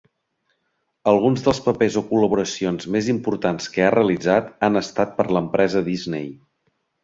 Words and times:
Alguns 1.11 1.43
dels 1.47 1.59
papers 1.65 1.97
o 2.01 2.03
col·laboracions 2.13 2.89
més 2.97 3.11
importants 3.15 3.69
que 3.77 3.87
ha 3.87 3.93
realitzat 3.99 4.51
han 4.69 4.83
estat 4.85 5.17
per 5.21 5.31
l'empresa 5.37 5.89
Disney. 5.95 6.31